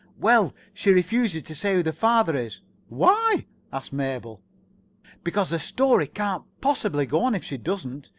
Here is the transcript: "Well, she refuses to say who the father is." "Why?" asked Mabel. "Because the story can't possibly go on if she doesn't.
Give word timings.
"Well, 0.17 0.55
she 0.73 0.89
refuses 0.91 1.43
to 1.43 1.53
say 1.53 1.75
who 1.75 1.83
the 1.83 1.93
father 1.93 2.35
is." 2.35 2.61
"Why?" 2.89 3.45
asked 3.71 3.93
Mabel. 3.93 4.41
"Because 5.23 5.51
the 5.51 5.59
story 5.59 6.07
can't 6.07 6.43
possibly 6.59 7.05
go 7.05 7.21
on 7.21 7.35
if 7.35 7.43
she 7.43 7.57
doesn't. 7.57 8.09